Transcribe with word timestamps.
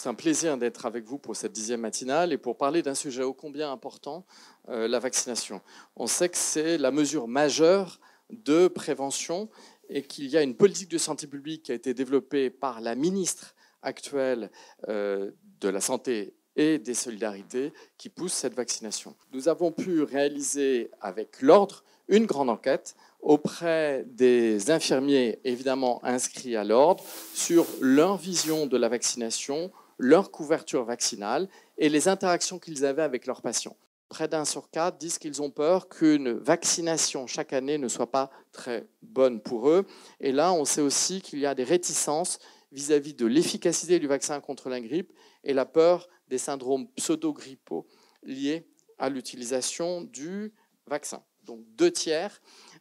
c'est 0.00 0.08
un 0.08 0.14
plaisir 0.14 0.56
d'être 0.56 0.86
avec 0.86 1.04
vous 1.04 1.18
pour 1.18 1.36
cette 1.36 1.52
dixième 1.52 1.82
matinale 1.82 2.32
et 2.32 2.38
pour 2.38 2.56
parler 2.56 2.80
d'un 2.80 2.94
sujet 2.94 3.22
ô 3.22 3.34
combien 3.34 3.70
important, 3.70 4.24
euh, 4.70 4.88
la 4.88 4.98
vaccination. 4.98 5.60
On 5.94 6.06
sait 6.06 6.30
que 6.30 6.38
c'est 6.38 6.78
la 6.78 6.90
mesure 6.90 7.28
majeure 7.28 8.00
de 8.30 8.66
prévention 8.66 9.50
et 9.90 10.02
qu'il 10.02 10.28
y 10.28 10.38
a 10.38 10.42
une 10.42 10.54
politique 10.54 10.90
de 10.90 10.96
santé 10.96 11.26
publique 11.26 11.64
qui 11.64 11.72
a 11.72 11.74
été 11.74 11.92
développée 11.92 12.48
par 12.48 12.80
la 12.80 12.94
ministre 12.94 13.54
actuelle 13.82 14.50
euh, 14.88 15.32
de 15.60 15.68
la 15.68 15.82
Santé 15.82 16.32
et 16.56 16.78
des 16.78 16.94
Solidarités 16.94 17.74
qui 17.98 18.08
pousse 18.08 18.32
cette 18.32 18.54
vaccination. 18.54 19.14
Nous 19.34 19.48
avons 19.48 19.70
pu 19.70 20.02
réaliser 20.02 20.90
avec 21.02 21.42
l'ordre 21.42 21.84
une 22.08 22.24
grande 22.24 22.48
enquête 22.48 22.96
auprès 23.20 24.04
des 24.06 24.70
infirmiers 24.70 25.40
évidemment 25.44 26.02
inscrits 26.04 26.56
à 26.56 26.64
l'ordre 26.64 27.04
sur 27.34 27.66
leur 27.82 28.16
vision 28.16 28.66
de 28.66 28.78
la 28.78 28.88
vaccination, 28.88 29.70
leur 30.00 30.30
couverture 30.30 30.84
vaccinale 30.84 31.46
et 31.76 31.90
les 31.90 32.08
interactions 32.08 32.58
qu'ils 32.58 32.86
avaient 32.86 33.02
avec 33.02 33.26
leurs 33.26 33.42
patients. 33.42 33.76
Près 34.08 34.28
d'un 34.28 34.46
sur 34.46 34.70
quatre 34.70 34.96
disent 34.96 35.18
qu'ils 35.18 35.42
ont 35.42 35.50
peur 35.50 35.88
qu'une 35.88 36.32
vaccination 36.32 37.26
chaque 37.26 37.52
année 37.52 37.76
ne 37.76 37.86
soit 37.86 38.10
pas 38.10 38.30
très 38.50 38.88
bonne 39.02 39.40
pour 39.40 39.68
eux. 39.68 39.86
Et 40.18 40.32
là, 40.32 40.52
on 40.54 40.64
sait 40.64 40.80
aussi 40.80 41.20
qu'il 41.20 41.38
y 41.38 41.46
a 41.46 41.54
des 41.54 41.64
réticences 41.64 42.38
vis-à-vis 42.72 43.14
de 43.14 43.26
l'efficacité 43.26 43.98
du 43.98 44.06
vaccin 44.06 44.40
contre 44.40 44.70
la 44.70 44.80
grippe 44.80 45.12
et 45.44 45.52
la 45.52 45.66
peur 45.66 46.08
des 46.28 46.38
syndromes 46.38 46.88
pseudo-grippaux 46.96 47.86
liés 48.22 48.66
à 48.98 49.10
l'utilisation 49.10 50.00
du 50.00 50.54
vaccin. 50.86 51.22
Donc 51.44 51.60
deux 51.76 51.90
tiers 51.90 52.40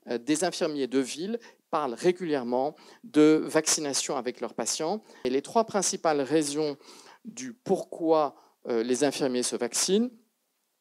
euh, 0.10 0.18
des 0.18 0.46
infirmiers 0.46 0.88
de 0.88 1.00
ville 1.00 1.38
parlent 1.70 1.94
régulièrement 1.94 2.76
de 3.04 3.44
vaccination 3.46 4.18
avec 4.18 4.42
leurs 4.42 4.54
patients. 4.54 5.04
Et 5.26 5.30
les 5.30 5.42
trois 5.42 5.66
principales 5.66 6.22
raisons 6.22 6.78
du 7.26 7.54
pourquoi 7.54 8.36
euh, 8.68 8.84
les 8.84 9.04
infirmiers 9.04 9.44
se 9.44 9.56
vaccinent, 9.56 10.10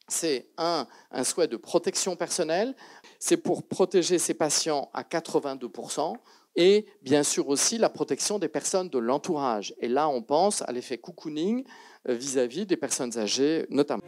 c'est 0.09 0.49
un, 0.57 0.87
souhait 1.23 1.49
de 1.49 1.57
protection 1.57 2.17
personnelle, 2.17 2.75
c'est 3.19 3.37
pour 3.37 3.69
protéger 3.69 4.19
ces 4.19 4.35
patients 4.35 4.91
à 4.95 5.03
82%, 5.03 6.17
et 6.57 6.87
bien 7.03 7.23
sûr 7.23 7.49
aussi 7.49 7.79
la 7.79 7.89
protection 7.89 8.39
des 8.39 8.49
personnes 8.49 8.89
de 8.89 8.99
l'entourage. 8.99 9.75
Et 9.81 9.89
là, 9.89 10.09
on 10.09 10.23
pense 10.23 10.63
à 10.63 10.73
l'effet 10.73 10.99
cocooning 10.99 11.65
euh, 12.09 12.15
vis-à-vis 12.15 12.67
des 12.67 12.77
personnes 12.77 13.17
âgées 13.19 13.67
notamment. 13.71 14.03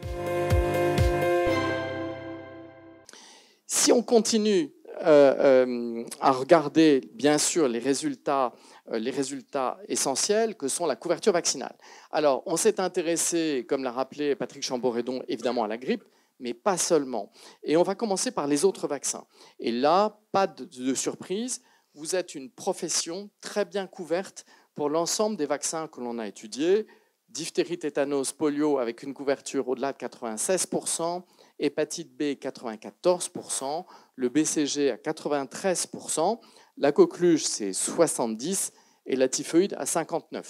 Si 3.67 3.91
on 3.91 4.03
continue 4.03 4.73
euh, 5.03 5.65
euh, 5.65 6.03
à 6.19 6.31
regarder, 6.31 7.01
bien 7.13 7.37
sûr, 7.37 7.67
les 7.67 7.79
résultats, 7.79 8.53
euh, 8.91 8.99
les 8.99 9.11
résultats 9.11 9.79
essentiels 9.87 10.55
que 10.55 10.67
sont 10.67 10.85
la 10.85 10.95
couverture 10.95 11.33
vaccinale. 11.33 11.75
Alors, 12.11 12.43
on 12.45 12.55
s'est 12.57 12.79
intéressé, 12.79 13.65
comme 13.67 13.83
l'a 13.83 13.91
rappelé 13.91 14.35
Patrick 14.35 14.63
Chamboredon, 14.63 15.23
évidemment 15.27 15.63
à 15.63 15.67
la 15.67 15.77
grippe, 15.77 16.03
mais 16.39 16.53
pas 16.53 16.77
seulement. 16.77 17.31
Et 17.63 17.77
on 17.77 17.83
va 17.83 17.95
commencer 17.95 18.31
par 18.31 18.47
les 18.47 18.63
autres 18.63 18.87
vaccins. 18.87 19.25
Et 19.59 19.71
là, 19.71 20.19
pas 20.31 20.47
de 20.47 20.93
surprise, 20.93 21.61
vous 21.93 22.15
êtes 22.15 22.35
une 22.35 22.49
profession 22.49 23.29
très 23.41 23.65
bien 23.65 23.87
couverte 23.87 24.45
pour 24.75 24.89
l'ensemble 24.89 25.35
des 25.35 25.45
vaccins 25.45 25.87
que 25.87 25.99
l'on 25.99 26.19
a 26.19 26.27
étudiés. 26.27 26.87
Diphtérie, 27.29 27.79
tétanos, 27.79 28.33
polio 28.33 28.77
avec 28.77 29.03
une 29.03 29.13
couverture 29.13 29.67
au-delà 29.67 29.93
de 29.93 29.97
96%, 29.97 31.23
hépatite 31.61 32.15
B 32.17 32.33
94%, 32.33 33.85
le 34.15 34.29
BCG 34.29 34.91
à 34.91 34.95
93%, 34.97 36.39
la 36.77 36.91
coqueluche 36.91 37.43
c'est 37.43 37.71
70% 37.71 38.71
et 39.05 39.15
la 39.15 39.27
typhoïde 39.27 39.73
à 39.77 39.85
59%. 39.85 40.43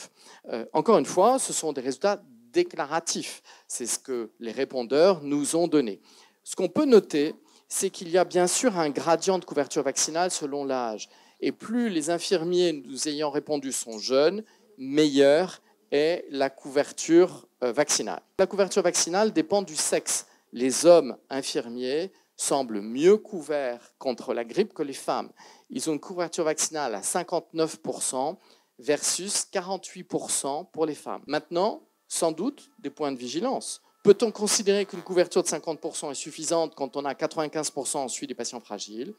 Euh, 0.50 0.66
encore 0.73 0.98
une 0.98 1.06
fois, 1.06 1.40
ce 1.40 1.53
sont 1.53 1.73
des 1.73 1.81
résultats 1.81 2.22
déclaratifs. 2.52 3.42
C'est 3.68 3.86
ce 3.86 3.98
que 3.98 4.31
les 4.40 4.52
répondeurs 4.52 5.22
nous 5.23 5.56
ont 5.56 5.68
donné. 5.68 6.02
Ce 6.44 6.56
qu'on 6.56 6.68
peut 6.68 6.85
noter, 6.85 7.34
c'est 7.68 7.90
qu'il 7.90 8.09
y 8.09 8.18
a 8.18 8.25
bien 8.25 8.47
sûr 8.47 8.78
un 8.78 8.90
gradient 8.90 9.40
de 9.40 9.46
couverture 9.46 9.84
vaccinale 9.84 10.31
selon 10.31 10.66
l'âge. 10.66 11.09
Et 11.40 11.52
plus 11.52 11.90
les 11.90 12.09
infirmiers 12.09 12.74
nous 12.74 13.08
ayant 13.08 13.30
répondu 13.30 13.72
sont 13.72 14.00
jeunes, 14.00 14.44
meilleure 14.78 15.62
est 15.91 16.25
la 16.30 16.50
couverture 16.50 17.47
euh, 17.64 17.72
vaccinale. 17.72 18.22
La 18.38 18.47
couverture 18.47 18.84
vaccinale 18.84 19.31
dépend 19.31 19.62
du 19.62 19.75
sexe 19.75 20.25
les 20.51 20.85
hommes 20.85 21.17
infirmiers 21.29 22.12
semblent 22.35 22.81
mieux 22.81 23.17
couverts 23.17 23.94
contre 24.00 24.34
la 24.34 24.44
grippe 24.44 24.73
que 24.73 24.84
les 24.84 24.94
femmes. 24.94 25.31
Ils 25.69 25.89
ont 25.89 25.94
une 25.94 26.00
couverture 26.00 26.44
vaccinale 26.44 26.95
à 26.95 27.01
59% 27.01 28.38
versus 28.79 29.47
48% 29.53 30.72
pour 30.72 30.85
les 30.85 30.95
femmes. 30.95 31.22
Maintenant, 31.28 31.84
sans 32.07 32.31
doute, 32.31 32.69
des 32.79 32.90
points 32.90 33.11
de 33.11 33.17
vigilance. 33.17 33.81
Peut-on 34.03 34.31
considérer 34.31 34.85
qu'une 34.85 35.03
couverture 35.03 35.44
de 35.44 35.47
50% 35.47 36.11
est 36.11 36.16
suffisante 36.16 36.73
quand 36.75 36.97
on 36.97 37.06
a 37.06 37.13
95% 37.13 37.97
en 37.97 38.07
suit 38.07 38.25
des 38.25 38.34
patients 38.34 38.59
fragiles? 38.59 39.13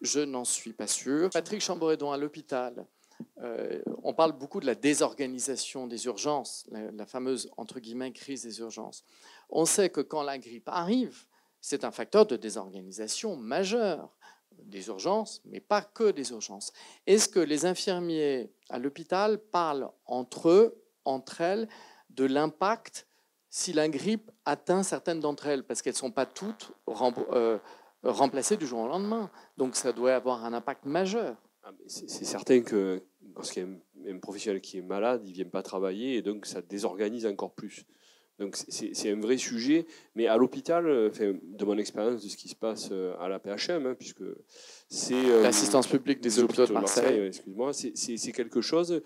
Je 0.00 0.20
n'en 0.20 0.44
suis 0.44 0.72
pas 0.72 0.86
sûr. 0.86 1.30
Patrick 1.30 1.60
Chamboredon 1.60 2.12
à 2.12 2.16
l'hôpital. 2.16 2.86
Euh, 3.42 3.80
on 4.02 4.14
parle 4.14 4.32
beaucoup 4.32 4.60
de 4.60 4.66
la 4.66 4.74
désorganisation 4.74 5.86
des 5.86 6.06
urgences, 6.06 6.66
la, 6.70 7.06
fameuse 7.06 7.50
entre 7.56 7.78
guillemets 7.80 8.12
crise 8.12 8.42
des 8.42 8.58
urgences. 8.60 9.04
On 9.50 9.64
sait 9.64 9.90
que 9.90 10.00
quand 10.00 10.22
la 10.22 10.38
grippe 10.38 10.68
arrive, 10.68 11.24
c'est 11.60 11.84
un 11.84 11.90
facteur 11.90 12.26
de 12.26 12.36
désorganisation 12.36 13.36
majeur 13.36 14.16
des 14.64 14.88
urgences, 14.88 15.40
mais 15.44 15.60
pas 15.60 15.82
que 15.82 16.10
des 16.10 16.30
urgences. 16.30 16.72
Est-ce 17.06 17.28
que 17.28 17.38
les 17.38 17.64
infirmiers 17.64 18.50
à 18.68 18.78
l'hôpital 18.78 19.38
parlent 19.38 19.88
entre 20.06 20.48
eux, 20.48 20.82
entre 21.04 21.40
elles, 21.40 21.68
de 22.10 22.24
l'impact 22.24 23.06
si 23.50 23.72
la 23.72 23.88
grippe 23.88 24.30
atteint 24.44 24.82
certaines 24.82 25.20
d'entre 25.20 25.46
elles, 25.46 25.64
parce 25.64 25.80
qu'elles 25.80 25.94
ne 25.94 25.98
sont 25.98 26.10
pas 26.10 26.26
toutes 26.26 26.72
euh, 26.88 27.58
remplacées 28.02 28.56
du 28.56 28.66
jour 28.66 28.80
au 28.80 28.88
lendemain. 28.88 29.30
Donc 29.56 29.76
ça 29.76 29.92
doit 29.92 30.14
avoir 30.14 30.44
un 30.44 30.52
impact 30.52 30.84
majeur. 30.84 31.36
Ah, 31.68 31.74
c'est 31.86 32.24
certain 32.24 32.62
que 32.62 33.02
lorsqu'il 33.36 33.62
y 34.02 34.08
a 34.08 34.14
un 34.14 34.18
professionnel 34.18 34.62
qui 34.62 34.78
est 34.78 34.82
malade, 34.82 35.20
il 35.26 35.30
ne 35.30 35.34
vient 35.34 35.44
pas 35.44 35.62
travailler, 35.62 36.16
et 36.16 36.22
donc 36.22 36.46
ça 36.46 36.62
désorganise 36.62 37.26
encore 37.26 37.52
plus. 37.52 37.84
Donc 38.38 38.56
c'est 38.56 39.10
un 39.10 39.20
vrai 39.20 39.36
sujet, 39.36 39.84
mais 40.14 40.28
à 40.28 40.38
l'hôpital, 40.38 40.84
de 40.86 41.64
mon 41.64 41.76
expérience 41.76 42.22
de 42.22 42.28
ce 42.28 42.36
qui 42.38 42.48
se 42.48 42.54
passe 42.54 42.88
euh, 42.90 43.14
à 43.18 43.28
la 43.28 43.38
PHM, 43.38 43.84
hein, 43.84 43.96
puisque 43.98 44.22
c'est 44.88 45.14
euh, 45.14 45.42
l'assistance 45.42 45.88
publique 45.88 46.20
des 46.20 46.38
hôpitaux 46.38 46.64
de 46.64 46.72
Marseille, 46.72 47.26
excuse-moi, 47.26 47.72
c'est 47.74 48.32
quelque 48.32 48.62
chose 48.62 49.02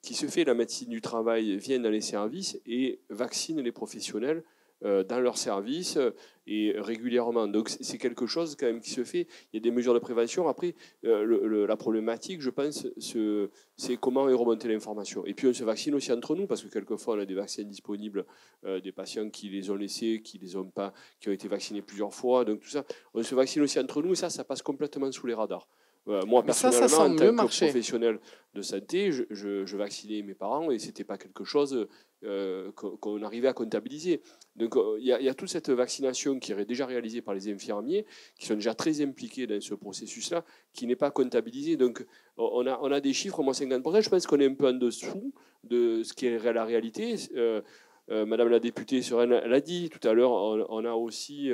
qui 0.00 0.14
se 0.14 0.26
fait. 0.26 0.44
La 0.44 0.54
médecine 0.54 0.90
du 0.90 1.00
travail 1.00 1.56
vient 1.56 1.80
dans 1.80 1.90
les 1.90 2.02
services 2.02 2.60
et 2.64 3.00
vaccine 3.08 3.60
les 3.60 3.72
professionnels 3.72 4.44
dans 4.84 5.20
leurs 5.20 5.38
services 5.38 5.96
euh, 5.96 6.10
et 6.46 6.74
régulièrement. 6.76 7.48
Donc 7.48 7.70
c'est 7.70 7.96
quelque 7.96 8.26
chose 8.26 8.54
quand 8.54 8.66
même 8.66 8.80
qui 8.80 8.90
se 8.90 9.02
fait. 9.02 9.26
Il 9.52 9.56
y 9.56 9.58
a 9.58 9.60
des 9.60 9.70
mesures 9.70 9.94
de 9.94 9.98
prévention. 9.98 10.46
Après, 10.46 10.74
euh, 11.04 11.66
la 11.66 11.76
problématique, 11.76 12.42
je 12.42 12.50
pense, 12.50 12.86
c'est 12.98 13.96
comment 13.96 14.24
remonter 14.24 14.68
l'information. 14.68 15.24
Et 15.24 15.32
puis 15.32 15.46
on 15.46 15.54
se 15.54 15.64
vaccine 15.64 15.94
aussi 15.94 16.12
entre 16.12 16.36
nous 16.36 16.46
parce 16.46 16.62
que 16.62 16.68
quelquefois 16.68 17.16
on 17.16 17.20
a 17.20 17.24
des 17.24 17.34
vaccins 17.34 17.62
disponibles, 17.62 18.26
des 18.62 18.92
patients 18.92 19.30
qui 19.30 19.48
les 19.48 19.70
ont 19.70 19.76
laissés, 19.76 20.20
qui 20.22 20.36
les 20.38 20.56
ont 20.56 20.68
pas, 20.68 20.92
qui 21.18 21.30
ont 21.30 21.32
été 21.32 21.48
vaccinés 21.48 21.80
plusieurs 21.80 22.12
fois. 22.12 22.44
Donc 22.44 22.60
tout 22.60 22.68
ça, 22.68 22.84
on 23.14 23.22
se 23.22 23.34
vaccine 23.34 23.62
aussi 23.62 23.80
entre 23.80 24.02
nous 24.02 24.12
et 24.12 24.16
ça, 24.16 24.28
ça 24.28 24.44
passe 24.44 24.60
complètement 24.60 25.10
sous 25.10 25.26
les 25.26 25.34
radars. 25.34 25.66
Moi, 26.06 26.42
personnellement, 26.42 26.88
ça, 26.88 27.02
en 27.04 27.16
tant 27.16 27.30
que 27.30 27.46
professionnel 27.46 28.18
de 28.54 28.62
santé, 28.62 29.10
je, 29.10 29.24
je, 29.30 29.76
vaccinais 29.76 30.22
mes 30.22 30.34
parents 30.34 30.70
et 30.70 30.78
c'était 30.78 31.04
pas 31.04 31.18
quelque 31.18 31.44
chose 31.44 31.88
euh, 32.24 32.72
qu'on 32.72 33.22
arrivait 33.22 33.48
à 33.48 33.52
comptabiliser. 33.52 34.22
Donc 34.56 34.76
euh, 34.76 34.96
il 34.98 35.06
y, 35.06 35.28
a 35.28 35.34
toute 35.34 35.48
cette 35.48 35.68
vaccination 35.68 36.38
qui 36.38 36.52
est 36.52 36.64
déjà 36.64 36.86
réalisée 36.86 37.20
par 37.20 37.34
les 37.34 37.52
infirmiers, 37.52 38.06
qui 38.38 38.46
sont 38.46 38.54
déjà 38.54 38.74
très 38.74 39.02
impliqués 39.02 39.46
dans 39.46 39.60
ce 39.60 39.74
processus-là, 39.74 40.44
qui 40.72 40.86
n'est 40.86 40.96
pas 40.96 41.10
comptabilisée. 41.10 41.76
Donc 41.76 42.06
on 42.36 42.66
a, 42.66 42.78
on 42.80 42.92
a 42.92 43.00
des 43.00 43.12
chiffres, 43.12 43.42
moins 43.42 43.52
50%, 43.52 44.02
je 44.02 44.08
pense 44.08 44.26
qu'on 44.26 44.40
est 44.40 44.46
un 44.46 44.54
peu 44.54 44.68
en 44.68 44.72
dessous 44.72 45.34
de 45.64 46.02
ce 46.02 46.14
qui 46.14 46.26
est 46.26 46.52
la 46.52 46.64
réalité. 46.64 47.16
Euh, 47.36 47.60
Madame 48.08 48.48
la 48.48 48.60
députée 48.60 49.02
Sereine 49.02 49.30
l'a 49.30 49.60
dit 49.60 49.90
tout 49.90 50.06
à 50.06 50.12
l'heure, 50.12 50.32
on, 50.32 50.84
a 50.84 50.92
aussi 50.92 51.50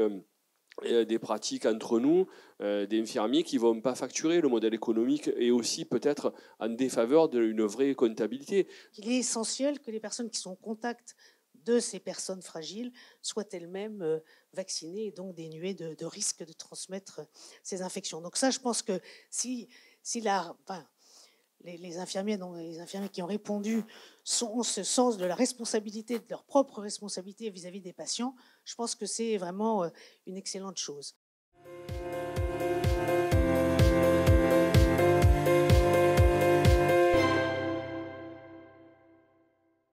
des 0.84 1.18
pratiques 1.18 1.66
entre 1.66 1.98
nous, 1.98 2.26
euh, 2.60 2.86
des 2.86 3.00
infirmiers 3.00 3.42
qui 3.42 3.56
ne 3.56 3.60
vont 3.60 3.80
pas 3.80 3.94
facturer. 3.94 4.40
Le 4.40 4.48
modèle 4.48 4.74
économique 4.74 5.30
et 5.36 5.50
aussi 5.50 5.84
peut-être 5.84 6.32
en 6.58 6.68
défaveur 6.68 7.28
d'une 7.28 7.62
vraie 7.64 7.94
comptabilité. 7.94 8.66
Il 8.96 9.10
est 9.10 9.18
essentiel 9.18 9.80
que 9.80 9.90
les 9.90 10.00
personnes 10.00 10.30
qui 10.30 10.38
sont 10.38 10.52
en 10.52 10.56
contact 10.56 11.16
de 11.64 11.78
ces 11.78 11.98
personnes 11.98 12.40
fragiles 12.40 12.92
soient 13.20 13.44
elles-mêmes 13.52 14.00
euh, 14.02 14.20
vaccinées 14.54 15.06
et 15.06 15.12
donc 15.12 15.34
dénuées 15.34 15.74
de, 15.74 15.94
de 15.94 16.06
risque 16.06 16.44
de 16.44 16.52
transmettre 16.54 17.20
ces 17.62 17.82
infections. 17.82 18.22
Donc 18.22 18.36
ça, 18.36 18.50
je 18.50 18.58
pense 18.58 18.80
que 18.80 18.98
si, 19.28 19.68
si 20.02 20.22
la, 20.22 20.56
les, 21.64 21.98
infirmiers, 21.98 22.38
qui 23.12 23.22
ont 23.22 23.26
répondu 23.26 23.82
ont 24.42 24.62
ce 24.62 24.82
sens 24.82 25.16
de 25.16 25.24
la 25.24 25.34
responsabilité, 25.34 26.18
de 26.18 26.24
leur 26.30 26.44
propre 26.44 26.80
responsabilité 26.80 27.50
vis-à-vis 27.50 27.80
des 27.80 27.92
patients, 27.92 28.34
je 28.64 28.74
pense 28.74 28.94
que 28.94 29.06
c'est 29.06 29.36
vraiment 29.36 29.84
euh, 29.84 29.88
une 30.26 30.36
excellente 30.36 30.78
chose. 30.78 31.16